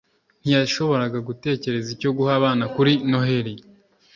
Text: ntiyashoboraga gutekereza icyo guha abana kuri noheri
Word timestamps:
ntiyashoboraga 0.41 1.19
gutekereza 1.27 1.89
icyo 1.95 2.09
guha 2.17 2.31
abana 2.39 2.63
kuri 2.75 2.91
noheri 3.09 3.53